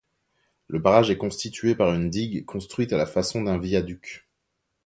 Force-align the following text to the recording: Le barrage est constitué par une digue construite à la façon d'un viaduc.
Le 0.65 0.79
barrage 0.79 1.11
est 1.11 1.17
constitué 1.19 1.75
par 1.75 1.93
une 1.93 2.09
digue 2.09 2.43
construite 2.45 2.91
à 2.91 2.97
la 2.97 3.05
façon 3.05 3.43
d'un 3.43 3.59
viaduc. 3.59 4.27